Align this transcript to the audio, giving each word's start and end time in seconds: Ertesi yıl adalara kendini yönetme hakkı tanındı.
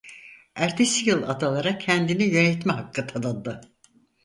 Ertesi 0.55 1.09
yıl 1.09 1.23
adalara 1.23 1.77
kendini 1.77 2.23
yönetme 2.23 2.73
hakkı 2.73 3.07
tanındı. 3.07 3.61